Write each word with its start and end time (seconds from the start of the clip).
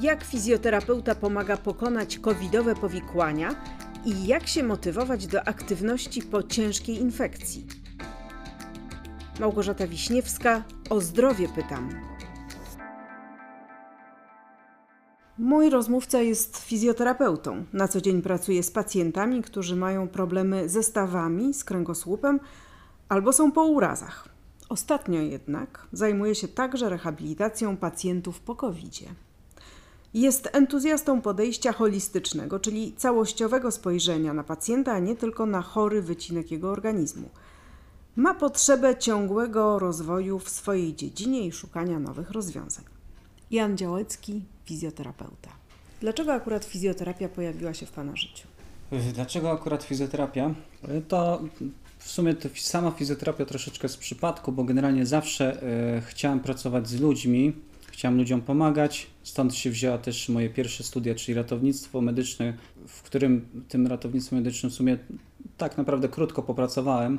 Jak 0.00 0.24
fizjoterapeuta 0.24 1.14
pomaga 1.14 1.56
pokonać 1.56 2.18
covidowe 2.18 2.74
powikłania 2.74 3.54
i 4.04 4.26
jak 4.26 4.46
się 4.46 4.62
motywować 4.62 5.26
do 5.26 5.48
aktywności 5.48 6.22
po 6.22 6.42
ciężkiej 6.42 7.00
infekcji. 7.00 7.66
Małgorzata 9.40 9.86
Wiśniewska, 9.86 10.62
o 10.90 11.00
zdrowie 11.00 11.48
pytam. 11.48 11.90
Mój 15.38 15.70
rozmówca 15.70 16.20
jest 16.20 16.58
fizjoterapeutą. 16.58 17.64
Na 17.72 17.88
co 17.88 18.00
dzień 18.00 18.22
pracuje 18.22 18.62
z 18.62 18.70
pacjentami, 18.70 19.42
którzy 19.42 19.76
mają 19.76 20.08
problemy 20.08 20.68
ze 20.68 20.82
stawami, 20.82 21.54
z 21.54 21.64
kręgosłupem 21.64 22.40
albo 23.08 23.32
są 23.32 23.52
po 23.52 23.64
urazach. 23.64 24.28
Ostatnio 24.68 25.20
jednak 25.20 25.86
zajmuje 25.92 26.34
się 26.34 26.48
także 26.48 26.88
rehabilitacją 26.88 27.76
pacjentów 27.76 28.40
po 28.40 28.56
covid 28.56 28.92
-zie. 28.92 29.29
Jest 30.14 30.48
entuzjastą 30.52 31.20
podejścia 31.20 31.72
holistycznego, 31.72 32.60
czyli 32.60 32.92
całościowego 32.96 33.70
spojrzenia 33.70 34.34
na 34.34 34.44
pacjenta, 34.44 34.92
a 34.92 34.98
nie 34.98 35.16
tylko 35.16 35.46
na 35.46 35.62
chory 35.62 36.02
wycinek 36.02 36.50
jego 36.50 36.70
organizmu. 36.70 37.28
Ma 38.16 38.34
potrzebę 38.34 38.96
ciągłego 38.98 39.78
rozwoju 39.78 40.38
w 40.38 40.48
swojej 40.48 40.94
dziedzinie 40.94 41.46
i 41.46 41.52
szukania 41.52 41.98
nowych 41.98 42.30
rozwiązań. 42.30 42.84
Jan 43.50 43.76
Działecki, 43.76 44.42
fizjoterapeuta. 44.64 45.50
Dlaczego 46.00 46.32
akurat 46.32 46.64
fizjoterapia 46.64 47.28
pojawiła 47.28 47.74
się 47.74 47.86
w 47.86 47.90
Pana 47.90 48.16
życiu? 48.16 48.48
Dlaczego 49.14 49.50
akurat 49.50 49.82
fizjoterapia? 49.82 50.54
To 51.08 51.42
w 51.98 52.10
sumie 52.10 52.34
to 52.34 52.48
sama 52.56 52.90
fizjoterapia 52.90 53.46
troszeczkę 53.46 53.88
z 53.88 53.96
przypadku, 53.96 54.52
bo 54.52 54.64
generalnie 54.64 55.06
zawsze 55.06 55.62
y, 55.98 56.00
chciałem 56.00 56.40
pracować 56.40 56.88
z 56.88 57.00
ludźmi, 57.00 57.52
chciałem 58.00 58.18
ludziom 58.18 58.42
pomagać. 58.42 59.06
Stąd 59.22 59.54
się 59.54 59.70
wzięła 59.70 59.98
też 59.98 60.28
moje 60.28 60.50
pierwsze 60.50 60.84
studia, 60.84 61.14
czyli 61.14 61.34
ratownictwo 61.34 62.00
medyczne, 62.00 62.54
w 62.86 63.02
którym 63.02 63.48
tym 63.68 63.86
ratownictwem 63.86 64.38
medycznym 64.38 64.72
w 64.72 64.74
sumie 64.74 64.98
tak 65.56 65.78
naprawdę 65.78 66.08
krótko 66.08 66.42
popracowałem, 66.42 67.18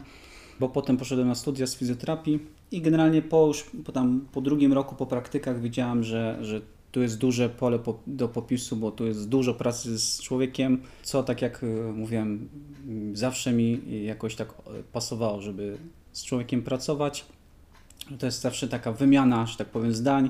bo 0.60 0.70
potem 0.70 0.98
poszedłem 0.98 1.28
na 1.28 1.36
studia 1.36 1.68
z 1.68 1.76
fizjoterapii 1.76 2.40
i 2.72 2.82
generalnie 2.82 3.22
po 3.22 3.48
już 3.48 3.66
po, 3.86 3.92
tam, 3.92 4.26
po 4.32 4.42
drugim 4.42 4.74
roku 4.74 4.96
po 4.96 5.06
praktykach 5.06 5.62
widziałem, 5.62 6.04
że, 6.04 6.38
że 6.42 6.62
tu 6.92 7.02
jest 7.02 7.18
duże 7.18 7.50
pole 7.50 7.80
do 8.08 8.28
popisu, 8.28 8.76
bo 8.76 8.92
tu 8.92 9.06
jest 9.06 9.30
dużo 9.30 9.54
pracy 9.54 10.00
z 10.00 10.22
człowiekiem, 10.22 10.82
co 11.04 11.24
tak 11.24 11.42
jak 11.42 11.64
y, 11.64 11.94
mówiłem, 11.94 12.50
zawsze 13.14 13.54
mi 13.54 13.82
jakoś 14.06 14.36
tak 14.36 14.54
pasowało, 14.92 15.42
żeby 15.42 15.78
z 16.12 16.26
człowiekiem 16.26 16.62
pracować. 16.62 17.26
To 18.20 18.26
jest 18.26 18.42
zawsze 18.42 18.68
taka 18.68 18.92
wymiana, 18.92 19.46
że 19.46 19.58
tak 19.58 19.68
powiem, 19.68 19.94
zdań. 19.94 20.30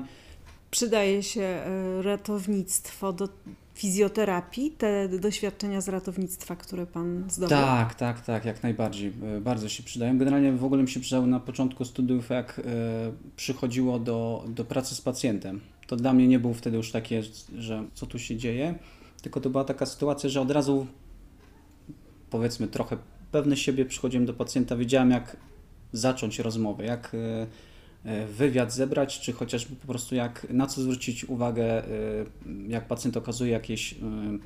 Przydaje 0.72 1.22
się 1.22 1.60
y, 1.98 2.02
ratownictwo 2.02 3.12
do 3.12 3.28
fizjoterapii, 3.74 4.70
te 4.70 5.08
doświadczenia 5.08 5.80
z 5.80 5.88
ratownictwa, 5.88 6.56
które 6.56 6.86
Pan 6.86 7.24
zdobył? 7.28 7.56
Tak, 7.56 7.94
tak, 7.94 8.20
tak, 8.20 8.44
jak 8.44 8.62
najbardziej. 8.62 9.12
Y, 9.36 9.40
bardzo 9.40 9.68
się 9.68 9.82
przydają. 9.82 10.18
Generalnie 10.18 10.52
w 10.52 10.64
ogóle 10.64 10.82
mi 10.82 10.88
się 10.88 11.00
przydały 11.00 11.26
na 11.26 11.40
początku 11.40 11.84
studiów, 11.84 12.30
jak 12.30 12.60
przychodziło 13.36 13.98
do, 13.98 14.44
do 14.48 14.64
pracy 14.64 14.94
z 14.94 15.00
pacjentem 15.00 15.60
to 15.86 15.96
dla 15.96 16.12
mnie 16.12 16.28
nie 16.28 16.38
było 16.38 16.54
wtedy 16.54 16.76
już 16.76 16.92
takie, 16.92 17.22
że 17.58 17.84
co 17.94 18.06
tu 18.06 18.18
się 18.18 18.36
dzieje, 18.36 18.74
tylko 19.22 19.40
to 19.40 19.50
była 19.50 19.64
taka 19.64 19.86
sytuacja, 19.86 20.30
że 20.30 20.40
od 20.40 20.50
razu 20.50 20.86
powiedzmy 22.30 22.68
trochę 22.68 22.96
pewny 23.32 23.56
siebie 23.56 23.84
przychodziłem 23.84 24.26
do 24.26 24.34
pacjenta, 24.34 24.76
wiedziałem 24.76 25.10
jak 25.10 25.36
zacząć 25.92 26.38
rozmowę, 26.38 26.84
jak 26.84 27.14
e, 27.14 27.18
E, 27.18 27.46
wywiad 28.38 28.72
zebrać, 28.72 29.20
czy 29.20 29.32
chociażby 29.32 29.76
po 29.76 29.86
prostu 29.86 30.14
jak, 30.14 30.46
na 30.50 30.66
co 30.66 30.82
zwrócić 30.82 31.24
uwagę, 31.24 31.64
e, 31.64 31.88
jak 32.68 32.86
pacjent 32.86 33.16
okazuje 33.16 33.52
jakieś 33.52 33.92
e, 33.92 33.96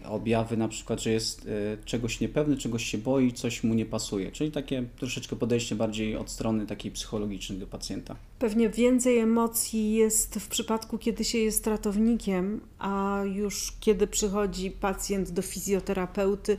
objawy, 0.08 0.56
na 0.56 0.68
przykład, 0.68 1.02
że 1.02 1.10
jest 1.10 1.48
czegoś 1.84 2.20
niepewny, 2.20 2.56
czegoś 2.56 2.84
się 2.84 2.98
boi, 2.98 3.32
coś 3.32 3.64
mu 3.64 3.74
nie 3.74 3.86
pasuje. 3.86 4.32
Czyli 4.32 4.50
takie 4.50 4.84
troszeczkę 4.96 5.36
podejście 5.36 5.74
bardziej 5.74 6.16
od 6.16 6.30
strony 6.30 6.66
takiej 6.66 6.92
psychologicznej 6.92 7.58
do 7.58 7.66
pacjenta. 7.66 8.16
Pewnie 8.38 8.68
więcej 8.68 9.18
emocji 9.18 9.94
jest 9.94 10.34
w 10.34 10.48
przypadku, 10.48 10.98
kiedy 10.98 11.24
się 11.24 11.38
jest 11.38 11.66
ratownikiem, 11.66 12.60
a 12.78 13.22
już 13.34 13.72
kiedy 13.80 14.06
przychodzi 14.06 14.70
pacjent 14.70 15.30
do 15.30 15.42
fizjoterapeuty, 15.42 16.58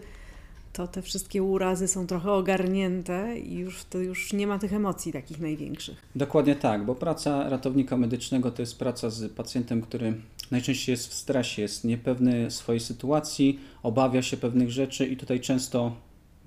to 0.78 0.88
te 0.88 1.02
wszystkie 1.02 1.44
urazy 1.44 1.88
są 1.88 2.08
trochę 2.08 2.32
ogarnięte 2.32 3.40
i 3.40 3.54
już, 3.54 3.86
to 3.86 3.98
już 3.98 4.34
nie 4.34 4.48
ma 4.48 4.60
tych 4.60 4.74
emocji 4.74 5.14
takich 5.14 5.40
największych. 5.40 6.02
Dokładnie 6.16 6.56
tak, 6.56 6.86
bo 6.86 6.96
praca 6.96 7.50
ratownika 7.50 7.98
medycznego 7.98 8.52
to 8.52 8.62
jest 8.62 8.80
praca 8.80 9.10
z 9.10 9.32
pacjentem, 9.34 9.82
który 9.82 10.14
najczęściej 10.52 10.94
jest 10.94 11.08
w 11.08 11.14
stresie, 11.14 11.62
jest 11.62 11.84
niepewny 11.84 12.52
swojej 12.52 12.80
sytuacji, 12.80 13.60
obawia 13.84 14.22
się 14.22 14.38
pewnych 14.38 14.72
rzeczy 14.72 15.06
i 15.08 15.18
tutaj 15.18 15.40
często 15.40 15.96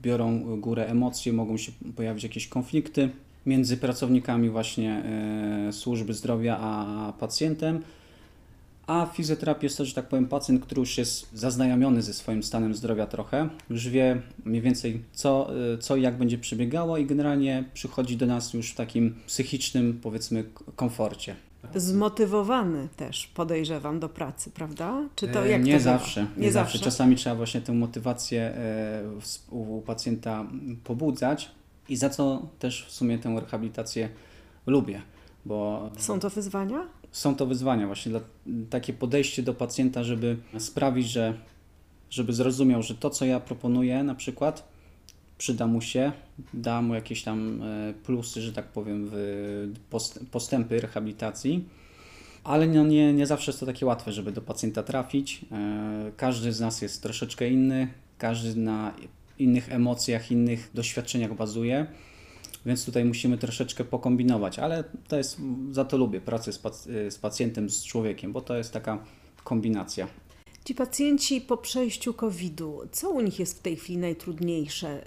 biorą 0.02 0.56
górę 0.56 0.86
emocje, 0.86 1.32
mogą 1.32 1.56
się 1.56 1.72
pojawić 1.96 2.22
jakieś 2.22 2.48
konflikty 2.48 3.10
między 3.46 3.76
pracownikami 3.76 4.50
właśnie 4.50 5.02
e, 5.69 5.72
służby 5.72 6.14
zdrowia 6.14 6.58
a 6.60 7.12
pacjentem 7.12 7.82
a 8.90 9.06
fizjoterapia 9.06 9.62
jest 9.62 9.78
to, 9.78 9.84
że 9.84 9.94
tak 9.94 10.08
powiem, 10.08 10.26
pacjent, 10.26 10.62
który 10.62 10.80
już 10.80 10.98
jest 10.98 11.28
zaznajomiony 11.34 12.02
ze 12.02 12.14
swoim 12.14 12.42
stanem 12.42 12.74
zdrowia 12.74 13.06
trochę, 13.06 13.48
już 13.70 13.88
wie 13.88 14.22
mniej 14.44 14.62
więcej 14.62 15.02
co, 15.12 15.50
y, 15.74 15.78
co 15.78 15.96
i 15.96 16.02
jak 16.02 16.18
będzie 16.18 16.38
przebiegało 16.38 16.98
i 16.98 17.06
generalnie 17.06 17.64
przychodzi 17.74 18.16
do 18.16 18.26
nas 18.26 18.54
już 18.54 18.70
w 18.70 18.74
takim 18.74 19.14
psychicznym, 19.26 20.00
powiedzmy, 20.02 20.44
komforcie. 20.76 21.36
Zmotywowany 21.74 22.88
też, 22.96 23.26
podejrzewam, 23.26 24.00
do 24.00 24.08
pracy, 24.08 24.50
prawda? 24.50 25.08
Czy 25.14 25.28
to 25.28 25.46
jak 25.46 25.64
Nie 25.64 25.74
to 25.74 25.80
zawsze. 25.80 26.26
Nie, 26.36 26.46
nie 26.46 26.52
zawsze. 26.52 26.72
zawsze. 26.72 26.90
Czasami 26.90 27.16
trzeba 27.16 27.36
właśnie 27.36 27.60
tę 27.60 27.72
motywację 27.72 28.42
e, 28.42 29.02
u 29.50 29.80
pacjenta 29.80 30.46
pobudzać 30.84 31.50
i 31.88 31.96
za 31.96 32.10
co 32.10 32.48
też 32.58 32.86
w 32.88 32.92
sumie 32.92 33.18
tę 33.18 33.40
rehabilitację 33.40 34.08
lubię. 34.66 35.02
Bo... 35.44 35.90
Są 35.98 36.20
to 36.20 36.30
wyzwania? 36.30 36.86
Są 37.12 37.34
to 37.34 37.47
wyzwania, 37.47 37.87
właśnie 37.87 38.10
dla, 38.10 38.21
takie 38.71 38.93
podejście 38.93 39.43
do 39.43 39.54
pacjenta, 39.54 40.04
żeby 40.04 40.37
sprawić, 40.59 41.06
że 41.06 41.34
żeby 42.10 42.32
zrozumiał, 42.32 42.82
że 42.82 42.94
to, 42.94 43.10
co 43.10 43.25
ja 43.25 43.41
proponuję, 43.41 44.03
na 44.03 44.15
przykład, 44.15 44.69
przyda 45.38 45.66
mu 45.66 45.81
się, 45.81 46.12
da 46.54 46.82
mu 46.82 46.94
jakieś 46.94 47.22
tam 47.22 47.62
e, 47.62 47.94
plusy, 48.04 48.41
że 48.41 48.53
tak 48.53 48.69
powiem, 48.69 49.10
w 49.12 49.69
postępy 50.31 50.81
rehabilitacji. 50.81 51.65
Ale 52.44 52.66
no 52.66 52.87
nie, 52.87 53.12
nie 53.12 53.26
zawsze 53.26 53.50
jest 53.50 53.60
to 53.60 53.66
takie 53.66 53.87
łatwe, 53.87 54.12
żeby 54.12 54.32
do 54.32 54.41
pacjenta 54.41 54.82
trafić. 54.82 55.44
E, 55.53 56.12
każdy 56.16 56.53
z 56.53 56.60
nas 56.60 56.82
jest 56.82 57.03
troszeczkę 57.03 57.49
inny, 57.49 57.88
każdy 58.19 58.60
na 58.60 58.94
innych 59.38 59.72
emocjach, 59.72 60.31
innych 60.31 60.70
doświadczeniach 60.75 61.34
bazuje. 61.34 61.87
Więc 62.66 62.84
tutaj 62.84 63.04
musimy 63.04 63.38
troszeczkę 63.38 63.84
pokombinować, 63.84 64.59
ale 64.59 64.84
to 65.09 65.16
jest, 65.16 65.41
za 65.71 65.84
to 65.84 65.97
lubię 65.97 66.21
pracę 66.21 66.53
z, 66.53 66.59
pac 66.59 66.82
z 67.09 67.19
pacjentem, 67.19 67.71
z 67.71 67.84
człowiekiem, 67.84 68.32
bo 68.32 68.41
to 68.41 68.56
jest 68.56 68.72
taka 68.72 69.04
kombinacja. 69.44 70.06
Ci 70.70 70.75
pacjenci 70.75 71.41
po 71.41 71.56
przejściu 71.56 72.14
COVID-u, 72.14 72.81
co 72.92 73.10
u 73.10 73.20
nich 73.20 73.38
jest 73.38 73.58
w 73.58 73.62
tej 73.62 73.76
chwili 73.76 73.98
najtrudniejsze 73.98 75.03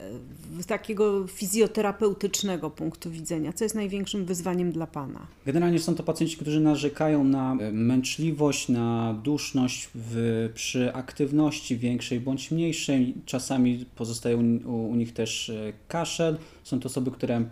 z 0.59 0.65
takiego 0.65 1.27
fizjoterapeutycznego 1.27 2.69
punktu 2.69 3.11
widzenia? 3.11 3.53
Co 3.53 3.65
jest 3.65 3.75
największym 3.75 4.25
wyzwaniem 4.25 4.71
dla 4.71 4.87
Pana? 4.87 5.27
Generalnie 5.45 5.79
są 5.79 5.95
to 5.95 6.03
pacjenci, 6.03 6.37
którzy 6.37 6.59
narzekają 6.59 7.23
na 7.23 7.57
e, 7.59 7.71
męczliwość, 7.71 8.69
na 8.69 9.19
duszność 9.23 9.89
w, 9.95 10.49
przy 10.53 10.93
aktywności 10.93 11.77
większej 11.77 12.19
bądź 12.19 12.51
mniejszej. 12.51 13.13
Czasami 13.25 13.85
pozostaje 13.95 14.37
u, 14.37 14.89
u 14.89 14.95
nich 14.95 15.13
też 15.13 15.49
e, 15.49 15.73
kaszel. 15.87 16.37
Są 16.63 16.79
to 16.79 16.87
osoby, 16.87 17.11
które 17.11 17.45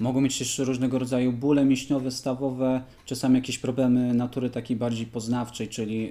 Mogą 0.00 0.20
mieć 0.20 0.38
też 0.38 0.58
różnego 0.58 0.98
rodzaju 0.98 1.32
bóle 1.32 1.64
mięśniowe, 1.64 2.10
stawowe, 2.10 2.82
czasami 3.04 3.34
jakieś 3.34 3.58
problemy 3.58 4.14
natury 4.14 4.50
takiej 4.50 4.76
bardziej 4.76 5.06
poznawczej, 5.06 5.68
czyli 5.68 6.08
e, 6.08 6.10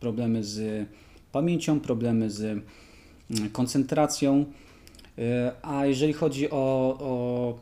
problemy 0.00 0.44
z 0.44 0.88
pamięcią, 1.32 1.80
problemy 1.80 2.30
z 2.30 2.42
mm, 2.42 3.50
koncentracją. 3.52 4.44
E, 5.18 5.52
a 5.62 5.86
jeżeli 5.86 6.12
chodzi 6.12 6.50
o, 6.50 6.56
o 7.00 7.58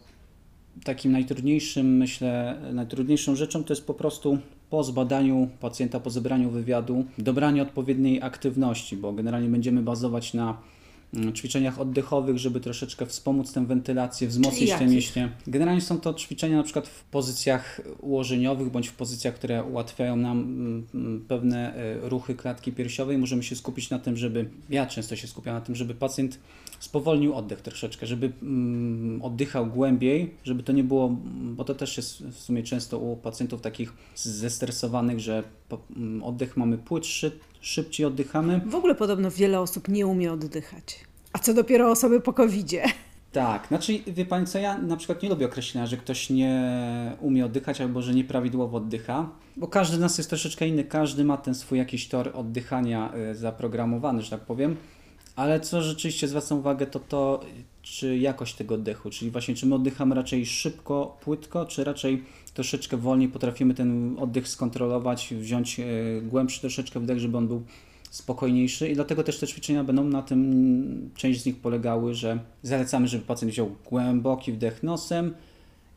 takim 0.84 1.12
najtrudniejszym, 1.12 1.96
myślę, 1.96 2.60
najtrudniejszą 2.72 3.36
rzeczą, 3.36 3.64
to 3.64 3.72
jest 3.72 3.86
po 3.86 3.94
prostu 3.94 4.38
po 4.70 4.84
zbadaniu 4.84 5.48
pacjenta, 5.60 6.00
po 6.00 6.10
zebraniu 6.10 6.50
wywiadu, 6.50 7.04
dobranie 7.18 7.62
odpowiedniej 7.62 8.22
aktywności, 8.22 8.96
bo 8.96 9.12
generalnie 9.12 9.48
będziemy 9.48 9.82
bazować 9.82 10.34
na 10.34 10.58
ćwiczeniach 11.34 11.80
oddechowych, 11.80 12.38
żeby 12.38 12.60
troszeczkę 12.60 13.06
wspomóc 13.06 13.52
tę 13.52 13.66
wentylację, 13.66 14.28
wzmocnić 14.28 14.70
te 14.70 14.86
mięśnie. 14.86 15.32
Generalnie 15.46 15.80
są 15.80 16.00
to 16.00 16.14
ćwiczenia 16.14 16.56
na 16.56 16.62
przykład 16.62 16.88
w 16.88 17.04
pozycjach 17.04 17.80
ułożeniowych 18.00 18.70
bądź 18.70 18.88
w 18.88 18.94
pozycjach, 18.94 19.34
które 19.34 19.64
ułatwiają 19.64 20.16
nam 20.16 20.38
mm, 20.40 20.86
mm, 20.94 21.24
pewne 21.28 21.74
e, 21.74 22.08
ruchy 22.08 22.34
klatki 22.34 22.72
piersiowej. 22.72 23.18
Możemy 23.18 23.42
się 23.42 23.56
skupić 23.56 23.90
na 23.90 23.98
tym, 23.98 24.16
żeby, 24.16 24.48
ja 24.70 24.86
często 24.86 25.16
się 25.16 25.26
skupiam 25.26 25.54
na 25.54 25.60
tym, 25.60 25.74
żeby 25.74 25.94
pacjent 25.94 26.38
spowolnił 26.78 27.34
oddech 27.34 27.60
troszeczkę, 27.60 28.06
żeby 28.06 28.32
mm, 28.42 29.22
oddychał 29.22 29.66
głębiej, 29.66 30.34
żeby 30.44 30.62
to 30.62 30.72
nie 30.72 30.84
było, 30.84 31.16
bo 31.34 31.64
to 31.64 31.74
też 31.74 31.96
jest 31.96 32.22
w 32.22 32.38
sumie 32.38 32.62
często 32.62 32.98
u 32.98 33.16
pacjentów 33.16 33.60
takich 33.60 33.92
zestresowanych, 34.14 35.20
że 35.20 35.42
po, 35.68 35.78
mm, 35.96 36.22
oddech 36.22 36.56
mamy 36.56 36.78
płytszy, 36.78 37.38
szybciej 37.60 38.06
oddychamy. 38.06 38.60
W 38.66 38.74
ogóle 38.74 38.94
podobno 38.94 39.30
wiele 39.30 39.60
osób 39.60 39.88
nie 39.88 40.06
umie 40.06 40.32
oddychać. 40.32 41.00
A 41.32 41.38
co 41.38 41.54
dopiero 41.54 41.90
osoby 41.90 42.20
po 42.20 42.32
covid 42.32 42.66
-zie. 42.66 42.88
Tak, 43.32 43.68
znaczy 43.68 43.98
wie 44.06 44.26
Pani 44.26 44.46
co, 44.46 44.58
ja 44.58 44.78
na 44.78 44.96
przykład 44.96 45.22
nie 45.22 45.28
lubię 45.28 45.46
określenia, 45.46 45.86
że 45.86 45.96
ktoś 45.96 46.30
nie 46.30 46.72
umie 47.20 47.46
oddychać 47.46 47.80
albo 47.80 48.02
że 48.02 48.14
nieprawidłowo 48.14 48.76
oddycha, 48.76 49.28
bo 49.56 49.68
każdy 49.68 49.96
z 49.96 50.00
nas 50.00 50.18
jest 50.18 50.30
troszeczkę 50.30 50.68
inny, 50.68 50.84
każdy 50.84 51.24
ma 51.24 51.36
ten 51.36 51.54
swój 51.54 51.78
jakiś 51.78 52.08
tor 52.08 52.30
oddychania 52.34 53.12
y, 53.30 53.34
zaprogramowany, 53.34 54.22
że 54.22 54.30
tak 54.30 54.40
powiem, 54.40 54.76
ale 55.36 55.60
co 55.60 55.82
rzeczywiście 55.82 56.28
zwracam 56.28 56.58
uwagę 56.58 56.86
to 56.86 57.00
to, 57.00 57.40
czy 57.82 58.18
jakość 58.18 58.54
tego 58.54 58.74
oddechu, 58.74 59.10
czyli 59.10 59.30
właśnie 59.30 59.54
czy 59.54 59.66
my 59.66 59.74
oddychamy 59.74 60.14
raczej 60.14 60.46
szybko, 60.46 61.18
płytko, 61.20 61.66
czy 61.66 61.84
raczej 61.84 62.22
troszeczkę 62.54 62.96
wolniej 62.96 63.28
potrafimy 63.28 63.74
ten 63.74 64.16
oddech 64.18 64.48
skontrolować, 64.48 65.34
wziąć 65.34 65.80
y, 65.80 66.22
głębszy 66.22 66.60
troszeczkę 66.60 67.00
wdech, 67.00 67.18
żeby 67.18 67.38
on 67.38 67.48
był 67.48 67.62
spokojniejszy 68.10 68.88
i 68.88 68.94
dlatego 68.94 69.22
też 69.22 69.38
te 69.38 69.46
ćwiczenia 69.46 69.84
będą 69.84 70.04
na 70.04 70.22
tym, 70.22 71.10
część 71.16 71.42
z 71.42 71.46
nich 71.46 71.56
polegały, 71.56 72.14
że 72.14 72.38
zalecamy, 72.62 73.08
żeby 73.08 73.24
pacjent 73.24 73.52
wziął 73.52 73.76
głęboki 73.90 74.52
wdech 74.52 74.82
nosem 74.82 75.34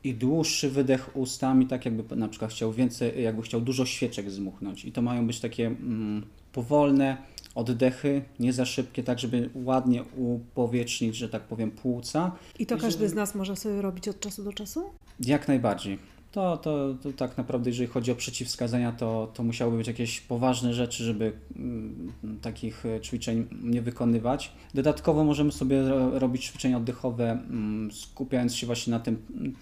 i 0.04 0.14
dłuższy 0.14 0.70
wydech 0.70 1.16
ustami, 1.16 1.68
tak 1.68 1.86
jakby 1.86 2.16
na 2.16 2.28
przykład 2.28 2.52
chciał 2.52 2.74
więcej, 2.74 3.24
jakby 3.24 3.42
chciał 3.42 3.62
dużo 3.62 3.86
świeczek 3.86 4.32
zmuchnąć. 4.32 4.86
I 4.86 4.92
to 4.92 5.02
mają 5.02 5.28
być 5.28 5.40
takie 5.40 5.68
mm, 5.68 6.24
powolne 6.54 7.18
oddechy, 7.56 8.22
nie 8.40 8.54
za 8.54 8.66
szybkie, 8.66 9.04
tak 9.04 9.20
żeby 9.20 9.50
ładnie 9.56 10.04
upowietrznić, 10.18 11.16
że 11.16 11.30
tak 11.30 11.42
powiem, 11.42 11.72
płuca. 11.72 12.32
I 12.60 12.66
to 12.66 12.78
każdy 12.78 13.10
z 13.10 13.14
nas 13.14 13.36
może 13.36 13.56
sobie 13.56 13.82
robić 13.82 14.08
od 14.08 14.20
czasu 14.20 14.44
do 14.44 14.54
czasu? 14.54 14.84
Jak 15.20 15.48
najbardziej. 15.48 16.00
To, 16.32 16.58
to, 16.58 16.96
to 17.04 17.14
tak 17.14 17.38
naprawdę, 17.38 17.70
jeżeli 17.70 17.88
chodzi 17.88 18.12
o 18.12 18.16
przeciwwskazania, 18.16 18.92
to, 18.92 19.32
to 19.34 19.44
musiałyby 19.44 19.78
być 19.78 19.88
jakieś 19.88 20.22
poważne 20.22 20.74
rzeczy, 20.74 21.04
żeby 21.04 21.34
mm, 21.56 22.12
takich 22.42 22.86
e, 22.86 23.02
ćwiczeń 23.02 23.48
nie 23.64 23.82
wykonywać. 23.82 24.52
Dodatkowo 24.74 25.24
możemy 25.24 25.52
sobie 25.52 25.84
robić 26.14 26.46
ćwiczenia 26.46 26.78
oddechowe, 26.78 27.32
mm, 27.32 27.92
skupiając 27.92 28.56
się 28.56 28.68
właśnie 28.68 28.92
na 28.92 29.00
tym, 29.00 29.18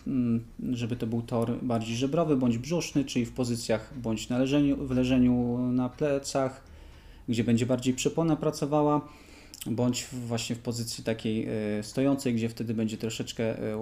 mm, 0.07 0.45
żeby 0.73 0.95
to 0.95 1.07
był 1.07 1.21
tor 1.21 1.57
bardziej 1.61 1.95
żebrowy 1.95 2.37
bądź 2.37 2.57
brzuszny, 2.57 3.05
czyli 3.05 3.25
w 3.25 3.31
pozycjach 3.31 3.93
bądź 3.99 4.29
na 4.29 4.37
leżeniu, 4.37 4.87
w 4.87 4.91
leżeniu 4.91 5.57
na 5.71 5.89
plecach, 5.89 6.66
gdzie 7.29 7.43
będzie 7.43 7.65
bardziej 7.65 7.93
przepona 7.93 8.35
pracowała 8.35 9.01
bądź 9.65 10.07
właśnie 10.11 10.55
w 10.55 10.59
pozycji 10.59 11.03
takiej 11.03 11.47
e, 11.79 11.83
stojącej, 11.83 12.33
gdzie 12.33 12.49
wtedy 12.49 12.73
będzie 12.73 12.97
troszeczkę 12.97 13.43
e, 13.43 13.77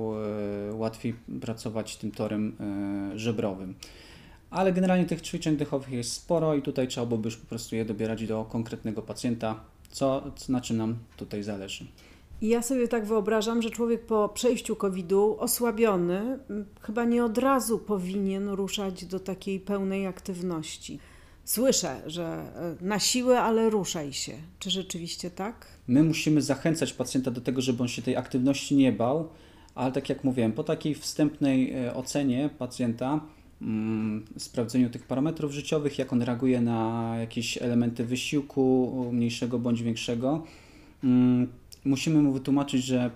łatwiej 0.73 1.15
pracować 1.41 1.97
tym 1.97 2.11
torem 2.11 2.55
e, 2.59 3.19
żebrowym. 3.19 3.75
Ale 4.49 4.73
generalnie 4.73 5.05
tych 5.05 5.21
ćwiczeń 5.21 5.57
dechowych 5.57 5.89
jest 5.89 6.13
sporo 6.13 6.55
i 6.55 6.61
tutaj 6.61 6.87
trzeba 6.87 7.05
byłoby 7.05 7.27
już 7.27 7.37
po 7.37 7.47
prostu 7.47 7.75
je 7.75 7.85
dobierać 7.85 8.27
do 8.27 8.45
konkretnego 8.45 9.01
pacjenta, 9.01 9.59
co, 9.91 10.23
na 10.49 10.61
czym 10.61 10.77
nam 10.77 10.95
tutaj 11.17 11.43
zależy. 11.43 11.85
Ja 12.41 12.61
sobie 12.61 12.87
tak 12.87 13.05
wyobrażam, 13.05 13.61
że 13.61 13.69
człowiek 13.69 14.05
po 14.05 14.29
przejściu 14.29 14.75
COVID-u 14.75 15.39
osłabiony 15.39 16.39
chyba 16.81 17.03
nie 17.03 17.25
od 17.25 17.37
razu 17.37 17.79
powinien 17.79 18.49
ruszać 18.49 19.05
do 19.05 19.19
takiej 19.19 19.59
pełnej 19.59 20.07
aktywności. 20.07 20.99
Słyszę, 21.45 22.01
że 22.05 22.45
na 22.81 22.99
siłę, 22.99 23.41
ale 23.41 23.69
ruszaj 23.69 24.13
się. 24.13 24.33
Czy 24.59 24.69
rzeczywiście 24.69 25.31
tak? 25.31 25.67
My 25.87 26.03
musimy 26.03 26.41
zachęcać 26.41 26.93
pacjenta 26.93 27.31
do 27.31 27.41
tego, 27.41 27.61
żeby 27.61 27.83
on 27.83 27.87
się 27.87 28.01
tej 28.01 28.15
aktywności 28.15 28.75
nie 28.75 28.91
bał, 28.91 29.29
ale 29.75 29.91
tak 29.91 30.09
jak 30.09 30.23
mówiłem, 30.23 30.51
po 30.51 30.63
takiej 30.63 30.95
wstępnej 30.95 31.73
e, 31.73 31.93
ocenie 31.93 32.49
pacjenta, 32.57 33.19
mm, 33.61 34.25
sprawdzeniu 34.37 34.89
tych 34.89 35.03
parametrów 35.03 35.51
życiowych, 35.51 35.99
jak 35.99 36.13
on 36.13 36.21
reaguje 36.21 36.61
na 36.61 37.13
jakieś 37.19 37.57
elementy 37.61 38.05
wysiłku, 38.05 39.09
mniejszego 39.11 39.59
bądź 39.59 39.83
większego, 39.83 40.43
mm, 41.03 41.47
musimy 41.85 42.21
mu 42.21 42.31
wytłumaczyć, 42.31 42.85
że 42.85 43.11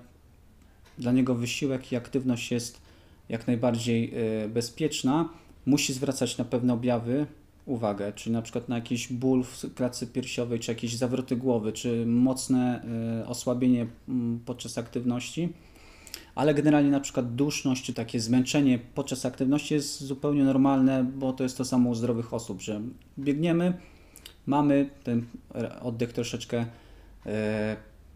dla 0.98 1.12
niego 1.12 1.36
wysiłek 1.36 1.92
i 1.92 1.96
aktywność 1.96 2.52
jest 2.52 2.82
jak 3.30 3.48
najbardziej 3.48 4.14
e, 4.44 4.48
bezpieczna. 4.50 5.30
Musi 5.66 5.94
zwracać 5.94 6.38
na 6.38 6.46
pewne 6.46 6.74
objawy, 6.74 7.26
uwagę, 7.70 8.14
czyli 8.14 8.34
na 8.34 8.42
przykład 8.42 8.70
na 8.70 8.76
jakiś 8.76 9.14
ból 9.14 9.44
w 9.44 9.74
klatce 9.74 10.08
piersiowej, 10.08 10.60
czy 10.60 10.72
jakieś 10.72 10.96
zawroty 10.96 11.36
głowy, 11.36 11.74
czy 11.74 12.06
mocne 12.06 12.82
y, 13.22 13.28
osłabienie 13.28 13.88
mm, 14.10 14.40
podczas 14.46 14.78
aktywności, 14.78 15.50
ale 16.36 16.54
generalnie 16.54 16.92
na 16.92 17.00
przykład 17.00 17.36
duszność, 17.36 17.84
czy 17.84 17.94
takie 17.94 18.20
zmęczenie 18.20 18.80
podczas 18.96 19.26
aktywności 19.26 19.74
jest 19.74 20.04
zupełnie 20.04 20.44
normalne, 20.44 21.04
bo 21.04 21.34
to 21.34 21.44
jest 21.44 21.58
to 21.58 21.66
samo 21.66 21.90
u 21.90 21.96
zdrowych 21.96 22.34
osób, 22.34 22.62
że 22.62 22.82
biegniemy, 23.20 23.74
mamy 24.46 24.90
ten 25.04 25.26
oddech 25.82 26.14
troszeczkę 26.14 26.62
y, 27.26 27.30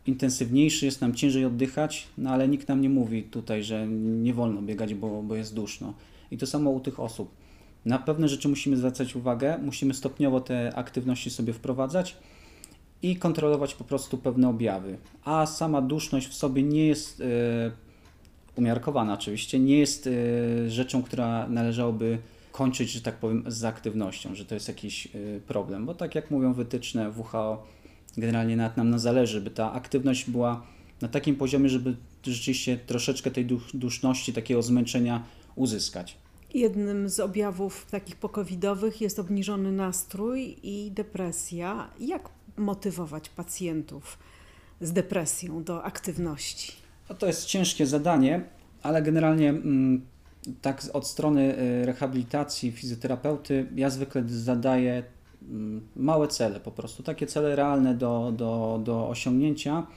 intensywniejszy, 0.08 0.86
jest 0.86 1.02
nam 1.02 1.14
ciężej 1.14 1.46
oddychać, 1.46 2.08
no 2.18 2.30
ale 2.30 2.48
nikt 2.48 2.68
nam 2.68 2.82
nie 2.82 2.90
mówi 2.90 3.24
tutaj, 3.24 3.64
że 3.64 3.88
nie 3.88 4.34
wolno 4.34 4.62
biegać, 4.62 4.94
bo, 4.94 5.24
bo 5.24 5.36
jest 5.36 5.56
duszno. 5.56 5.94
I 6.32 6.38
to 6.38 6.48
samo 6.48 6.70
u 6.70 6.80
tych 6.80 7.00
osób 7.00 7.43
na 7.86 8.00
pewne 8.00 8.28
rzeczy 8.28 8.50
musimy 8.50 8.78
zwracać 8.78 9.16
uwagę, 9.16 9.58
musimy 9.58 9.94
stopniowo 9.94 10.42
te 10.42 10.76
aktywności 10.76 11.30
sobie 11.30 11.54
wprowadzać 11.54 12.18
i 13.02 13.16
kontrolować 13.16 13.76
po 13.76 13.84
prostu 13.84 14.18
pewne 14.18 14.50
objawy. 14.50 14.98
A 15.26 15.46
sama 15.46 15.82
duszność 15.82 16.28
w 16.28 16.34
sobie 16.34 16.64
nie 16.64 16.88
jest 16.88 17.20
y, 17.20 17.26
umiarkowana, 18.56 19.14
oczywiście, 19.14 19.60
nie 19.60 19.78
jest 19.78 20.08
y, 20.08 20.70
rzeczą, 20.70 21.04
która 21.04 21.48
należałoby 21.48 22.18
kończyć, 22.52 22.92
że 22.92 23.02
tak 23.02 23.16
powiem, 23.16 23.44
z 23.48 23.64
aktywnością, 23.64 24.36
że 24.36 24.46
to 24.46 24.56
jest 24.56 24.68
jakiś 24.68 25.08
y, 25.16 25.42
problem, 25.48 25.86
bo 25.86 25.94
tak 25.94 26.16
jak 26.16 26.32
mówią 26.32 26.54
wytyczne 26.54 27.12
WHO, 27.12 27.68
generalnie 28.18 28.58
nawet 28.58 28.78
nam 28.78 29.00
zależy, 29.00 29.42
by 29.42 29.50
ta 29.50 29.74
aktywność 29.74 30.30
była 30.30 30.64
na 31.02 31.08
takim 31.08 31.36
poziomie, 31.36 31.70
żeby 31.70 31.96
rzeczywiście 32.24 32.78
troszeczkę 32.78 33.32
tej 33.32 33.46
duszności, 33.74 34.34
takiego 34.34 34.62
zmęczenia 34.62 35.24
uzyskać. 35.56 36.18
Jednym 36.54 37.10
z 37.10 37.20
objawów 37.20 37.86
takich 37.92 38.16
pokowidowych 38.16 39.02
jest 39.02 39.20
obniżony 39.20 39.72
nastrój 39.72 40.58
i 40.64 40.92
depresja. 40.92 41.90
Jak 42.00 42.30
motywować 42.58 43.30
pacjentów 43.30 44.20
z 44.82 44.92
depresją 44.94 45.64
do 45.64 45.84
aktywności? 45.84 46.74
No 47.10 47.16
to 47.16 47.28
jest 47.28 47.46
ciężkie 47.46 47.86
zadanie, 47.86 48.44
ale 48.84 49.02
generalnie 49.02 49.50
mm, 49.50 50.06
tak 50.62 50.82
od 50.94 51.08
strony 51.08 51.58
y, 51.60 51.86
rehabilitacji 51.86 52.72
fizjoterapeuty 52.72 53.68
ja 53.76 53.90
zwykle 53.90 54.24
zadaję 54.28 55.04
mm, 55.42 55.88
małe 55.96 56.28
cele 56.28 56.60
po 56.60 56.72
prostu, 56.72 57.04
takie 57.04 57.28
cele 57.28 57.56
realne 57.56 57.96
do, 57.96 58.34
do, 58.38 58.82
do 58.84 59.10
osiągnięcia 59.10 59.88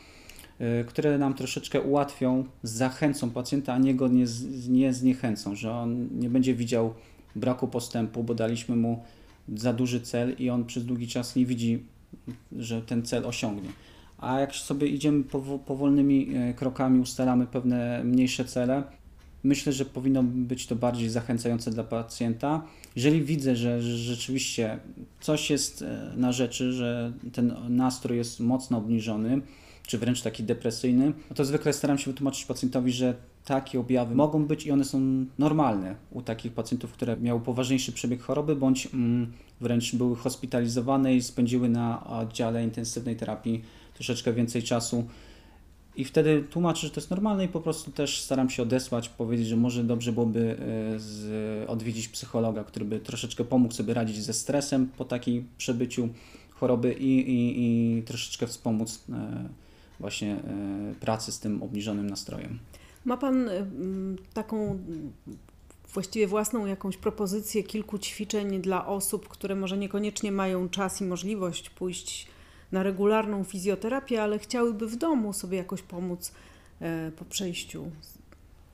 które 0.87 1.19
nam 1.19 1.35
troszeczkę 1.35 1.81
ułatwią, 1.81 2.45
zachęcą 2.63 3.31
pacjenta, 3.31 3.75
a 3.75 3.79
nie 3.79 3.95
go 3.95 4.09
nie, 4.09 4.25
nie 4.69 4.93
zniechęcą, 4.93 5.55
że 5.55 5.73
on 5.73 6.09
nie 6.19 6.31
będzie 6.31 6.55
widział 6.55 6.95
braku 7.37 7.69
postępu, 7.69 8.25
bo 8.25 8.35
daliśmy 8.35 8.77
mu 8.77 9.03
za 9.55 9.73
duży 9.73 10.01
cel 10.01 10.35
i 10.39 10.51
on 10.51 10.65
przez 10.65 10.85
długi 10.85 11.09
czas 11.09 11.37
nie 11.37 11.47
widzi, 11.47 11.83
że 12.59 12.83
ten 12.83 13.03
cel 13.03 13.27
osiągnie. 13.27 13.69
A 14.19 14.41
jak 14.41 14.55
sobie 14.55 14.87
idziemy 14.87 15.25
powolnymi 15.67 16.37
y, 16.51 16.55
krokami, 16.55 17.01
ustalamy 17.01 17.47
pewne 17.47 18.05
mniejsze 18.05 18.45
cele, 18.45 18.83
myślę, 19.45 19.73
że 19.73 19.85
powinno 19.85 20.23
być 20.23 20.67
to 20.67 20.77
bardziej 20.77 21.09
zachęcające 21.09 21.71
dla 21.71 21.85
pacjenta. 21.85 22.63
Jeżeli 22.97 23.23
widzę, 23.23 23.57
że 23.57 23.83
rzeczywiście 23.83 24.79
coś 25.21 25.51
jest 25.51 25.83
y, 25.83 25.87
na 26.17 26.33
rzeczy, 26.33 26.73
że 26.73 27.13
ten 27.33 27.55
nastrój 27.69 28.17
jest 28.17 28.41
mocno 28.41 28.79
obniżony, 28.79 29.41
czy 29.87 29.99
wręcz 29.99 30.23
taki 30.23 30.45
depresyjny, 30.45 31.13
no 31.31 31.37
to 31.37 31.45
zwykle 31.45 31.73
staram 31.73 31.99
się 31.99 32.11
wytłumaczyć 32.11 32.45
pacjentowi, 32.45 32.93
że 32.93 33.15
takie 33.45 33.81
objawy 33.81 34.15
mogą 34.15 34.47
być 34.47 34.67
i 34.67 34.71
one 34.73 34.85
są 34.85 35.27
normalne 35.39 35.95
u 36.11 36.23
takich 36.23 36.53
pacjentów, 36.53 36.93
które 36.93 37.17
miały 37.17 37.41
poważniejszy 37.41 37.93
przebieg 37.93 38.23
choroby, 38.23 38.57
bądź 38.57 38.87
mm, 38.87 39.33
wręcz 39.61 39.95
były 39.95 40.17
hospitalizowane 40.17 41.15
i 41.15 41.23
spędziły 41.23 41.69
na 41.69 42.07
oddziale 42.07 42.65
intensywnej 42.65 43.17
terapii 43.17 43.63
troszeczkę 43.95 44.33
więcej 44.33 44.63
czasu. 44.63 45.05
I 45.97 46.05
wtedy 46.05 46.45
tłumaczę, 46.51 46.87
że 46.87 46.93
to 46.93 47.01
jest 47.01 47.11
normalne 47.11 47.45
i 47.45 47.49
po 47.49 47.61
prostu 47.61 47.91
też 47.91 48.21
staram 48.21 48.51
się 48.51 48.63
odesłać, 48.63 49.09
powiedzieć, 49.09 49.47
że 49.47 49.57
może 49.57 49.85
dobrze 49.85 50.13
byłoby 50.13 50.57
e, 50.59 50.99
z, 51.01 51.71
odwiedzić 51.71 52.09
psychologa, 52.09 52.65
który 52.65 52.85
by 52.85 53.01
troszeczkę 53.01 53.45
pomógł 53.45 53.75
sobie 53.75 53.95
radzić 53.95 54.23
ze 54.23 54.33
stresem 54.33 54.89
po 54.99 55.05
takim 55.05 55.49
przebyciu 55.59 56.09
choroby 56.51 56.93
i, 56.93 57.31
i, 57.31 57.63
i 57.99 58.03
troszeczkę 58.03 58.47
wspomóc 58.47 59.05
e, 59.13 59.49
właśnie 60.01 60.33
e, 60.35 60.95
pracy 61.01 61.33
z 61.33 61.41
tym 61.41 61.63
obniżonym 61.63 62.11
nastrojem. 62.11 62.59
Ma 63.05 63.17
Pan 63.17 63.49
e, 63.49 63.67
taką 64.35 64.79
właściwie 65.95 66.27
własną 66.27 66.67
jakąś 66.67 66.97
propozycję 66.97 67.63
kilku 67.63 67.99
ćwiczeń 67.99 68.63
dla 68.63 68.87
osób, 68.87 69.29
które 69.29 69.55
może 69.55 69.79
niekoniecznie 69.79 70.33
mają 70.33 70.69
czas 70.69 71.01
i 71.01 71.05
możliwość 71.05 71.71
pójść 71.71 72.27
na 72.73 72.83
regularną 72.83 73.45
fizjoterapię, 73.45 74.23
ale 74.23 74.39
chciałyby 74.39 74.87
w 74.87 74.97
domu 74.97 75.33
sobie 75.33 75.59
jakoś 75.59 75.83
pomóc 75.83 76.33
e, 76.81 77.13
po 77.19 77.25
przejściu 77.25 77.91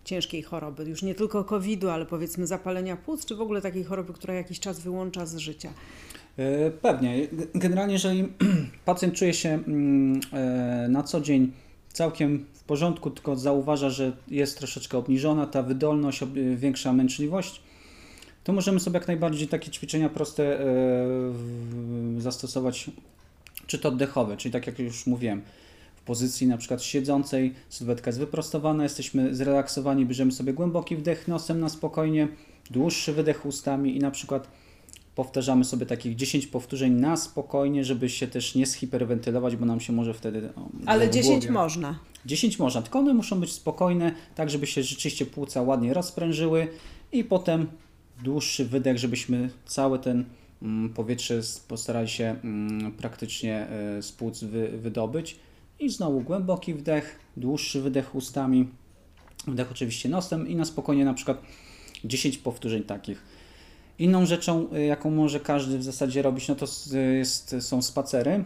ciężkiej 0.04 0.42
choroby, 0.42 0.84
już 0.84 1.02
nie 1.02 1.14
tylko 1.14 1.44
COVID-u, 1.44 1.88
ale 1.88 2.06
powiedzmy 2.06 2.46
zapalenia 2.46 2.96
płuc, 2.96 3.24
czy 3.24 3.36
w 3.36 3.40
ogóle 3.40 3.62
takiej 3.62 3.84
choroby, 3.84 4.12
która 4.12 4.34
jakiś 4.34 4.60
czas 4.60 4.80
wyłącza 4.80 5.26
z 5.26 5.36
życia. 5.36 5.72
E, 6.38 6.70
pewnie. 6.70 7.26
Generalnie, 7.54 7.92
jeżeli 7.92 8.28
pacjent 8.84 9.14
czuje 9.14 9.34
się 9.34 9.48
mm, 9.48 10.20
e, 10.32 10.88
na 10.88 11.02
co 11.02 11.20
dzień 11.20 11.52
całkiem 11.92 12.44
w 12.54 12.64
porządku, 12.64 13.10
tylko 13.10 13.36
zauważa, 13.36 13.90
że 13.90 14.12
jest 14.28 14.58
troszeczkę 14.58 14.98
obniżona 14.98 15.46
ta 15.46 15.62
wydolność, 15.62 16.20
większa 16.56 16.92
męczliwość, 16.92 17.62
to 18.44 18.52
możemy 18.52 18.80
sobie 18.80 18.98
jak 18.98 19.08
najbardziej 19.08 19.48
takie 19.48 19.70
ćwiczenia 19.70 20.08
proste 20.08 20.60
e, 20.60 20.66
zastosować, 22.18 22.90
czy 23.66 23.78
to 23.78 23.88
oddechowe, 23.88 24.36
czyli 24.36 24.52
tak 24.52 24.66
jak 24.66 24.78
już 24.78 25.06
mówiłem, 25.06 25.42
w 25.96 26.02
pozycji 26.02 26.46
na 26.46 26.56
przykład 26.56 26.82
siedzącej, 26.82 27.54
sylwetka 27.68 28.08
jest 28.08 28.18
wyprostowana, 28.18 28.82
jesteśmy 28.82 29.34
zrelaksowani, 29.34 30.06
bierzemy 30.06 30.32
sobie 30.32 30.52
głęboki 30.52 30.96
wdech 30.96 31.28
nosem 31.28 31.60
na 31.60 31.68
spokojnie, 31.68 32.28
dłuższy 32.70 33.12
wydech 33.12 33.46
ustami 33.46 33.96
i 33.96 33.98
na 33.98 34.10
przykład 34.10 34.48
powtarzamy 35.14 35.64
sobie 35.64 35.86
takich 35.86 36.16
10 36.16 36.46
powtórzeń 36.46 36.92
na 36.92 37.16
spokojnie, 37.16 37.84
żeby 37.84 38.08
się 38.08 38.26
też 38.26 38.54
nie 38.54 38.66
zhiperwentylować, 38.66 39.56
bo 39.56 39.66
nam 39.66 39.80
się 39.80 39.92
może 39.92 40.14
wtedy. 40.14 40.48
O, 40.56 40.68
Ale 40.86 41.10
10 41.10 41.48
można. 41.48 41.98
10 42.26 42.58
można, 42.58 42.82
tylko 42.82 42.98
one 42.98 43.14
muszą 43.14 43.40
być 43.40 43.52
spokojne, 43.52 44.14
tak 44.34 44.50
żeby 44.50 44.66
się 44.66 44.82
rzeczywiście 44.82 45.26
płuca 45.26 45.62
ładnie 45.62 45.94
rozprężyły 45.94 46.68
i 47.12 47.24
potem 47.24 47.66
dłuższy 48.22 48.64
wydech, 48.64 48.98
żebyśmy 48.98 49.50
całe 49.66 49.98
ten 49.98 50.24
mm, 50.62 50.94
powietrze 50.94 51.40
postarali 51.68 52.08
się 52.08 52.36
mm, 52.44 52.92
praktycznie 52.92 53.66
e, 53.68 54.02
z 54.02 54.12
płuc 54.12 54.44
wy, 54.44 54.68
wydobyć. 54.68 55.36
I 55.78 55.88
znowu 55.90 56.20
głęboki 56.20 56.74
wdech, 56.74 57.18
dłuższy 57.36 57.80
wydech 57.80 58.14
ustami, 58.14 58.68
wdech 59.46 59.70
oczywiście 59.70 60.08
nosem 60.08 60.48
i 60.48 60.56
na 60.56 60.64
spokojnie 60.64 61.04
na 61.04 61.14
przykład 61.14 61.42
10 62.04 62.38
powtórzeń 62.38 62.82
takich. 62.82 63.24
Inną 64.02 64.26
rzeczą, 64.26 64.66
y, 64.76 64.84
jaką 64.84 65.10
może 65.10 65.40
każdy 65.40 65.78
w 65.78 65.82
zasadzie 65.82 66.22
robić, 66.22 66.48
no 66.48 66.54
to 66.54 66.66
jest, 67.18 67.56
są 67.60 67.82
spacery. 67.82 68.44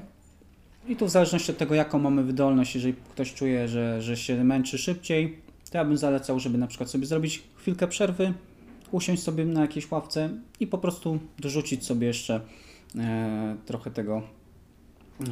I 0.89 0.97
tu 0.97 1.07
w 1.07 1.11
zależności 1.11 1.51
od 1.53 1.59
tego, 1.59 1.75
jaką 1.75 1.99
mamy 1.99 2.23
wydolność, 2.23 2.75
jeżeli 2.75 2.95
ktoś 2.95 3.35
czuje, 3.35 3.69
że, 3.69 4.03
że 4.03 4.17
się 4.17 4.45
męczy 4.45 4.79
szybciej, 4.79 5.39
to 5.71 5.79
ja 5.79 5.85
bym 5.85 5.97
zalecał, 5.97 6.41
żeby 6.41 6.59
na 6.59 6.67
przykład 6.67 6.91
sobie 6.91 7.07
zrobić 7.07 7.43
chwilkę 7.57 7.89
przerwy, 7.89 8.33
usiąść 8.91 9.23
sobie 9.23 9.45
na 9.45 9.61
jakiejś 9.61 9.91
ławce 9.91 10.31
i 10.61 10.67
po 10.67 10.79
prostu 10.79 11.19
dorzucić 11.39 11.85
sobie 11.85 12.07
jeszcze 12.07 12.41
e, 12.99 13.57
trochę 13.67 13.91
tego, 13.91 14.23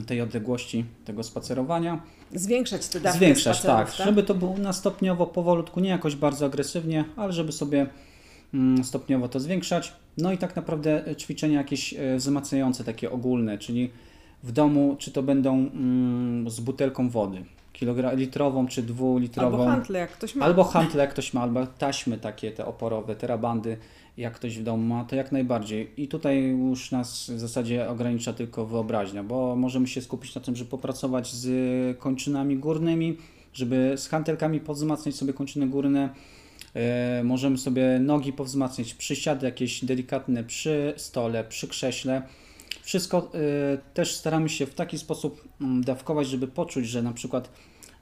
tej 0.06 0.20
odległości, 0.20 0.84
tego 1.04 1.22
spacerowania. 1.22 2.02
Zwiększać 2.34 2.88
te 2.88 3.00
dawki 3.00 3.18
Zwiększać, 3.18 3.62
tak, 3.62 3.96
tak, 3.96 4.06
żeby 4.06 4.22
to 4.22 4.34
było 4.34 4.58
na 4.58 4.72
stopniowo, 4.72 5.26
powolutku, 5.26 5.80
nie 5.80 5.90
jakoś 5.90 6.16
bardzo 6.16 6.46
agresywnie, 6.46 7.04
ale 7.16 7.32
żeby 7.32 7.52
sobie 7.52 7.86
stopniowo 8.82 9.28
to 9.28 9.40
zwiększać. 9.40 9.92
No 10.18 10.32
i 10.32 10.38
tak 10.38 10.56
naprawdę 10.56 11.06
e, 11.06 11.16
ćwiczenia 11.16 11.58
jakieś 11.58 11.94
e, 11.94 12.16
wzmacniające, 12.16 12.84
takie 12.84 13.10
ogólne, 13.10 13.58
czyli 13.58 13.90
w 14.42 14.52
domu, 14.52 14.96
czy 14.98 15.10
to 15.10 15.22
będą 15.22 15.54
mm, 15.54 16.50
z 16.50 16.60
butelką 16.60 17.10
wody, 17.10 17.44
kilolitrową 17.72 18.66
czy 18.66 18.82
dwulitrową. 18.82 19.56
Albo 19.56 19.70
hantle, 19.70 19.98
jak 19.98 20.10
ktoś 20.10 20.34
ma. 20.34 20.44
Albo 20.44 20.64
hantle, 20.64 21.00
jak 21.00 21.10
ktoś 21.10 21.34
ma, 21.34 21.40
albo 21.40 21.66
taśmy 21.66 22.18
takie, 22.18 22.52
te 22.52 22.66
oporowe, 22.66 23.16
te 23.16 23.26
rabandy, 23.26 23.76
jak 24.16 24.34
ktoś 24.34 24.58
w 24.58 24.62
domu 24.62 24.82
ma, 24.86 25.04
to 25.04 25.16
jak 25.16 25.32
najbardziej. 25.32 25.90
I 25.96 26.08
tutaj 26.08 26.42
już 26.42 26.90
nas 26.90 27.30
w 27.30 27.38
zasadzie 27.38 27.88
ogranicza 27.88 28.32
tylko 28.32 28.66
wyobraźnia, 28.66 29.24
bo 29.24 29.56
możemy 29.56 29.86
się 29.86 30.00
skupić 30.00 30.34
na 30.34 30.40
tym, 30.40 30.56
żeby 30.56 30.70
popracować 30.70 31.32
z 31.32 31.98
kończynami 31.98 32.56
górnymi, 32.56 33.16
żeby 33.52 33.94
z 33.96 34.08
hantelkami 34.08 34.60
powzmacniać 34.60 35.14
sobie 35.14 35.32
kończyny 35.32 35.66
górne, 35.66 36.08
możemy 37.24 37.58
sobie 37.58 37.98
nogi 38.00 38.32
powzmacniać, 38.32 38.94
przysiady 38.94 39.46
jakieś 39.46 39.84
delikatne 39.84 40.44
przy 40.44 40.94
stole, 40.96 41.44
przy 41.44 41.68
krześle. 41.68 42.22
Wszystko 42.82 43.30
e, 43.34 43.78
też 43.94 44.14
staramy 44.14 44.48
się 44.48 44.66
w 44.66 44.74
taki 44.74 44.98
sposób 44.98 45.48
mm, 45.60 45.84
dawkować, 45.84 46.28
żeby 46.28 46.48
poczuć, 46.48 46.86
że 46.86 47.02
na 47.02 47.12
przykład 47.12 47.50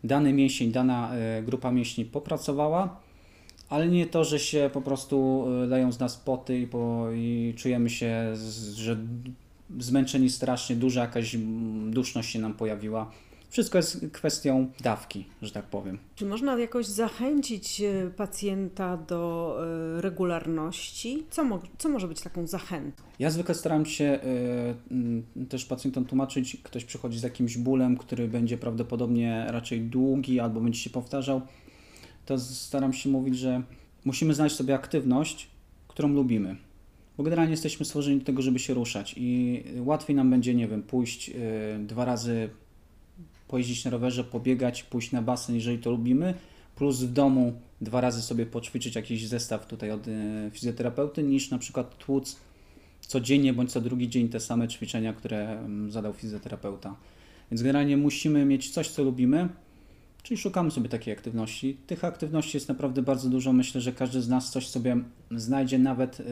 dany 0.05 0.33
mięsień, 0.33 0.73
dana 0.73 1.15
e, 1.15 1.43
grupa 1.43 1.71
mięśni 1.71 2.05
popracowała, 2.05 3.01
ale 3.69 3.89
nie 3.89 4.07
to, 4.07 4.25
że 4.25 4.39
się 4.39 4.71
po 4.73 4.83
prostu 4.83 5.47
leją 5.67 5.93
z 5.93 5.99
nas 5.99 6.17
poty 6.17 6.59
i, 6.59 6.67
po, 6.67 7.07
i 7.15 7.55
czujemy 7.57 7.91
się, 7.91 8.37
że 8.75 8.97
zmęczeni 9.79 10.31
strasznie, 10.31 10.77
duża 10.77 11.01
jakaś 11.01 11.35
mm, 11.35 11.91
duszność 11.91 12.31
się 12.31 12.39
nam 12.39 12.55
pojawiła. 12.55 13.11
Wszystko 13.53 13.79
jest 13.79 14.07
kwestią 14.13 14.73
dawki, 14.81 15.25
że 15.43 15.51
tak 15.51 15.65
powiem. 15.65 15.99
Czy 16.15 16.27
można 16.27 16.59
jakoś 16.59 16.87
zachęcić 16.87 17.81
e, 17.81 18.11
pacjenta 18.17 18.97
do 18.97 19.57
e, 19.99 20.01
regularności? 20.01 21.27
Co, 21.31 21.45
mo 21.45 21.63
co 21.79 21.89
może 21.89 22.09
być 22.09 22.21
taką 22.21 22.47
zachętą? 22.47 23.03
Ja 23.19 23.31
zwykle 23.31 23.55
staram 23.55 23.87
się 23.87 24.21
y, 25.41 25.47
też 25.47 25.65
pacjentom 25.65 26.05
tłumaczyć, 26.05 26.57
ktoś 26.63 26.85
przychodzi 26.85 27.19
z 27.19 27.23
jakimś 27.23 27.57
bólem, 27.59 27.97
który 27.97 28.29
będzie 28.29 28.59
prawdopodobnie 28.59 29.47
raczej 29.49 29.81
długi 29.81 30.41
albo 30.41 30.61
będzie 30.61 30.81
się 30.81 30.91
powtarzał, 30.91 31.41
to 32.27 32.39
staram 32.39 32.93
się 32.93 33.09
mówić, 33.09 33.39
że 33.39 33.63
musimy 34.05 34.35
znaleźć 34.35 34.57
sobie 34.57 34.75
aktywność, 34.75 35.51
którą 35.89 36.09
lubimy. 36.09 36.57
Bo 37.17 37.23
generalnie 37.25 37.51
jesteśmy 37.51 37.87
stworzeni 37.87 38.19
do 38.19 38.25
tego, 38.25 38.43
żeby 38.43 38.59
się 38.59 38.75
ruszać 38.75 39.15
i 39.17 39.63
łatwiej 39.77 40.17
nam 40.17 40.31
będzie, 40.31 40.55
nie 40.55 40.69
wiem, 40.69 40.83
pójść 40.83 41.31
dwa 41.87 42.05
razy 42.05 42.51
pojeździć 43.53 43.85
na 43.85 43.91
rowerze, 43.91 44.25
pobiegać, 44.25 44.83
pójść 44.83 45.13
na 45.13 45.23
basen, 45.23 45.55
jeżeli 45.55 45.79
to 45.79 45.91
lubimy, 45.91 46.35
plus 46.77 47.01
w 47.01 47.13
domu 47.13 47.53
dwa 47.81 48.01
razy 48.01 48.23
sobie 48.23 48.47
poćwiczyć 48.47 48.95
jakiś 48.95 49.29
zestaw 49.29 49.67
tutaj 49.67 49.91
od 49.91 50.09
e, 50.09 50.51
fizjoterapeuty, 50.51 51.23
niż 51.23 51.51
na 51.51 51.59
przykład 51.59 51.99
tłuc 51.99 52.37
codziennie 53.01 53.53
bądź 53.53 53.73
co 53.73 53.81
drugi 53.81 54.09
dzień 54.09 54.29
te 54.29 54.41
same 54.41 54.69
ćwiczenia, 54.69 55.13
które 55.13 55.59
mm, 55.59 55.91
zadał 55.91 56.13
fizjoterapeuta. 56.13 56.97
Więc 57.51 57.63
generalnie 57.63 57.97
musimy 57.97 58.45
mieć 58.45 58.71
coś, 58.71 58.89
co 58.89 59.03
lubimy, 59.03 59.49
czyli 60.23 60.39
szukamy 60.39 60.71
sobie 60.71 60.89
takiej 60.89 61.13
aktywności. 61.15 61.77
Tych 61.87 62.05
aktywności 62.05 62.57
jest 62.57 62.69
naprawdę 62.69 63.03
bardzo 63.03 63.29
dużo. 63.29 63.53
Myślę, 63.53 63.81
że 63.81 63.93
każdy 63.93 64.23
z 64.23 64.29
nas 64.29 64.51
coś 64.51 64.67
sobie 64.67 64.97
znajdzie, 65.31 65.79
nawet 65.79 66.21
e, 66.21 66.25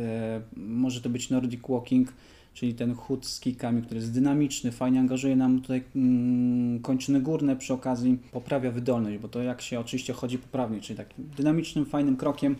może 0.56 1.00
to 1.00 1.08
być 1.08 1.30
Nordic 1.30 1.60
Walking, 1.68 2.12
czyli 2.54 2.74
ten 2.74 2.94
chód 2.94 3.26
z 3.26 3.40
kikami, 3.40 3.82
który 3.82 4.00
jest 4.00 4.12
dynamiczny, 4.12 4.72
fajnie 4.72 5.00
angażuje 5.00 5.36
nam 5.36 5.60
tutaj 5.60 5.82
mm, 5.96 6.80
kończyny 6.80 7.20
górne 7.20 7.56
przy 7.56 7.74
okazji, 7.74 8.18
poprawia 8.32 8.70
wydolność, 8.70 9.18
bo 9.18 9.28
to 9.28 9.42
jak 9.42 9.62
się 9.62 9.80
oczywiście 9.80 10.12
chodzi 10.12 10.38
poprawnie, 10.38 10.80
czyli 10.80 10.96
takim 10.96 11.30
dynamicznym, 11.36 11.86
fajnym 11.86 12.16
krokiem, 12.16 12.56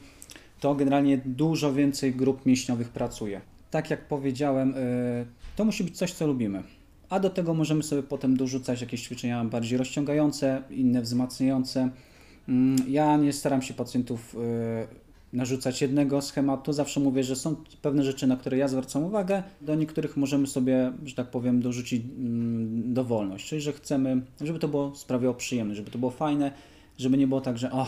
to 0.61 0.75
generalnie 0.75 1.19
dużo 1.19 1.73
więcej 1.73 2.15
grup 2.15 2.47
mięśniowych 2.47 2.89
pracuje. 2.89 3.41
Tak 3.71 3.91
jak 3.91 4.09
powiedziałem, 4.09 4.75
y, 4.75 5.27
to 5.57 5.65
musi 5.65 5.85
być 5.85 5.99
coś, 5.99 6.13
co 6.13 6.27
lubimy. 6.27 6.63
A 7.09 7.21
do 7.21 7.31
tego 7.31 7.55
możemy 7.55 7.83
sobie 7.83 8.03
potem 8.03 8.37
dorzucać 8.37 8.81
jakieś 8.81 9.03
ćwiczenia 9.03 9.45
bardziej 9.45 9.79
rozciągające, 9.79 10.63
inne 10.71 11.03
wzmacniające. 11.03 11.91
Mm, 12.49 12.77
ja 12.89 13.17
nie 13.17 13.33
staram 13.33 13.63
się 13.63 13.75
pacjentów 13.75 14.35
y, 14.35 15.10
narzucać 15.33 15.83
jednego 15.83 16.23
schematu. 16.23 16.73
Zawsze 16.73 17.01
mówię, 17.01 17.25
że 17.25 17.37
są 17.37 17.57
pewne 17.83 18.05
rzeczy, 18.05 18.27
na 18.27 18.37
które 18.37 18.57
ja 18.57 18.69
zwracam 18.69 19.05
uwagę. 19.05 19.43
Do 19.61 19.75
niektórych 19.75 20.17
możemy 20.17 20.47
sobie, 20.47 20.93
że 21.05 21.15
tak 21.15 21.31
powiem, 21.31 21.63
dorzucić 21.63 22.03
mm, 22.05 22.95
dowolność. 22.95 23.49
Czyli, 23.49 23.61
że 23.61 23.73
chcemy, 23.73 24.23
żeby 24.41 24.59
to 24.59 24.69
było 24.69 24.95
sprawiało 24.95 25.35
przyjemne, 25.35 25.75
żeby 25.75 25.91
to 25.91 25.99
było 25.99 26.11
fajne, 26.11 26.53
żeby 26.99 27.19
nie 27.19 27.27
było 27.27 27.41
tak, 27.41 27.59
że 27.59 27.73
o, 27.73 27.87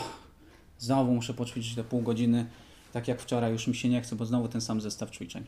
znowu 0.78 1.14
muszę 1.14 1.34
poćwiczyć 1.34 1.75
te 1.75 1.84
pół 1.84 2.02
godziny, 2.02 2.46
tak 2.92 3.08
jak 3.08 3.20
wczoraj, 3.20 3.52
już 3.52 3.66
mi 3.66 3.75
się 3.75 3.88
nie 3.88 4.00
chce, 4.00 4.16
bo 4.16 4.26
znowu 4.26 4.49
ten 4.49 4.61
sam 4.61 4.80
zestaw 4.80 5.11
ćwiczeń. 5.11 5.44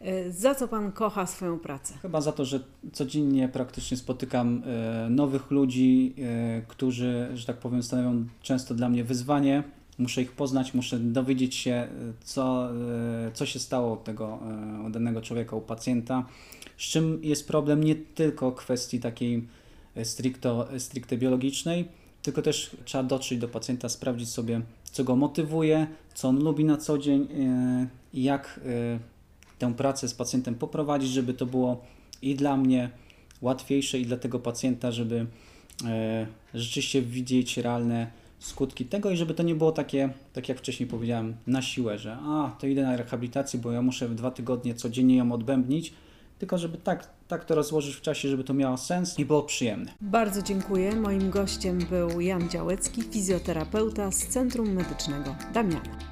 E, 0.00 0.32
za 0.32 0.54
co 0.54 0.68
Pan 0.68 0.92
kocha 0.92 1.26
swoją 1.26 1.58
pracę? 1.58 1.94
Chyba 2.02 2.20
za 2.20 2.32
to, 2.32 2.44
że 2.44 2.60
codziennie 2.92 3.48
praktycznie 3.48 3.96
spotykam 3.96 4.62
e, 4.66 5.10
nowych 5.10 5.50
ludzi, 5.50 6.14
e, 6.18 6.62
którzy, 6.68 7.28
że 7.34 7.46
tak 7.46 7.56
powiem, 7.56 7.82
stanowią 7.82 8.24
często 8.42 8.74
dla 8.74 8.88
mnie 8.88 9.04
wyzwanie 9.04 9.62
muszę 10.00 10.22
ich 10.22 10.32
poznać, 10.32 10.74
muszę 10.74 10.98
dowiedzieć 10.98 11.54
się, 11.54 11.72
e, 11.72 11.88
co, 12.24 12.70
e, 13.26 13.30
co 13.34 13.46
się 13.46 13.58
stało 13.58 13.94
u 13.94 13.96
tego 13.96 14.38
e, 14.86 14.90
danego 14.90 15.22
człowieka, 15.22 15.56
u 15.56 15.60
pacjenta, 15.60 16.26
z 16.76 16.82
czym 16.82 17.20
jest 17.22 17.48
problem? 17.48 17.84
Nie 17.84 17.94
tylko 17.94 18.52
kwestii 18.52 19.00
takiej 19.00 19.46
stricto, 20.04 20.68
stricte 20.78 21.16
biologicznej, 21.16 21.88
tylko 22.22 22.42
też 22.42 22.76
trzeba 22.84 23.04
dotrzeć 23.04 23.38
do 23.38 23.48
pacjenta, 23.48 23.88
sprawdzić 23.88 24.28
sobie, 24.28 24.60
co 24.84 25.04
go 25.04 25.16
motywuje, 25.16 25.86
co 26.14 26.28
on 26.28 26.42
lubi 26.42 26.64
na 26.64 26.76
co 26.76 26.98
dzień 26.98 27.28
jak 28.14 28.60
tę 29.58 29.74
pracę 29.74 30.08
z 30.08 30.14
pacjentem 30.14 30.54
poprowadzić, 30.54 31.10
żeby 31.10 31.34
to 31.34 31.46
było 31.46 31.84
i 32.22 32.34
dla 32.34 32.56
mnie 32.56 32.90
łatwiejsze, 33.40 33.98
i 33.98 34.06
dla 34.06 34.16
tego 34.16 34.38
pacjenta, 34.38 34.92
żeby 34.92 35.26
rzeczywiście 36.54 37.02
widzieć 37.02 37.56
realne 37.56 38.10
skutki 38.40 38.84
tego 38.84 39.10
i 39.10 39.16
żeby 39.16 39.34
to 39.34 39.42
nie 39.42 39.54
było 39.54 39.72
takie, 39.72 40.10
tak 40.32 40.48
jak 40.48 40.58
wcześniej 40.58 40.88
powiedziałem, 40.88 41.36
na 41.46 41.62
siłę, 41.62 41.98
że 41.98 42.16
a, 42.22 42.56
to 42.58 42.66
idę 42.66 42.82
na 42.82 42.96
rehabilitację, 42.96 43.60
bo 43.60 43.72
ja 43.72 43.82
muszę 43.82 44.08
w 44.08 44.14
dwa 44.14 44.30
tygodnie 44.30 44.74
codziennie 44.74 45.16
ją 45.16 45.32
odbębnić, 45.32 45.92
tylko 46.38 46.58
żeby 46.58 46.78
tak, 46.78 47.08
tak 47.28 47.44
to 47.44 47.54
rozłożyć 47.54 47.94
w 47.94 48.00
czasie, 48.00 48.28
żeby 48.28 48.44
to 48.44 48.54
miało 48.54 48.76
sens 48.76 49.18
i 49.18 49.24
było 49.24 49.42
przyjemne. 49.42 49.92
Bardzo 50.00 50.42
dziękuję. 50.42 50.96
Moim 50.96 51.30
gościem 51.30 51.78
był 51.90 52.20
Jan 52.20 52.48
Działecki, 52.48 53.02
fizjoterapeuta 53.02 54.10
z 54.10 54.26
Centrum 54.26 54.72
Medycznego 54.72 55.34
Damiana. 55.54 56.09